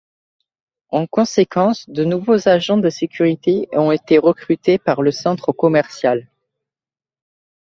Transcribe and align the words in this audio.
En 0.89 1.05
conséquence, 1.05 1.87
de 1.87 2.03
nouveaux 2.03 2.49
agents 2.49 2.79
de 2.79 2.89
sécurité 2.89 3.67
ont 3.73 3.91
été 3.91 4.17
recrutés 4.17 4.79
par 4.79 5.03
le 5.03 5.11
centre 5.11 5.51
commercial. 5.51 6.27